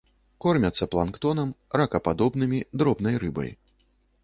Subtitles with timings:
[0.45, 1.51] Кормяцца планктонам,
[1.81, 3.49] ракападобнымі, дробнай рыбай.